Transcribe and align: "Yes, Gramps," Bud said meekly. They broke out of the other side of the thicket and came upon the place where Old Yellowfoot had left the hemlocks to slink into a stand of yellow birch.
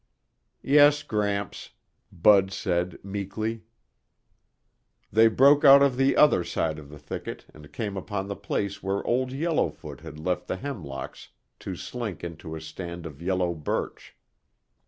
"Yes, 0.63 1.03
Gramps," 1.03 1.73
Bud 2.11 2.51
said 2.51 2.97
meekly. 3.05 3.65
They 5.11 5.27
broke 5.27 5.63
out 5.63 5.83
of 5.83 5.95
the 5.95 6.17
other 6.17 6.43
side 6.43 6.79
of 6.79 6.89
the 6.89 6.97
thicket 6.97 7.45
and 7.53 7.71
came 7.71 7.95
upon 7.95 8.27
the 8.27 8.35
place 8.35 8.81
where 8.81 9.05
Old 9.05 9.31
Yellowfoot 9.31 10.01
had 10.01 10.17
left 10.17 10.47
the 10.47 10.57
hemlocks 10.57 11.29
to 11.59 11.75
slink 11.75 12.23
into 12.23 12.55
a 12.55 12.61
stand 12.61 13.05
of 13.05 13.21
yellow 13.21 13.53
birch. 13.53 14.15